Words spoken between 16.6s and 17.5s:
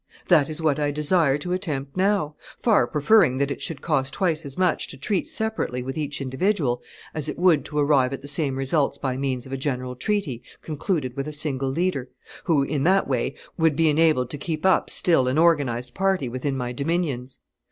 dominions.